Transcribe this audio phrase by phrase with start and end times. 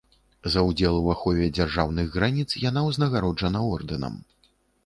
[0.53, 4.19] За ўдзел у ахове дзяржаўных граніц яна ўзнагароджана ордэнам.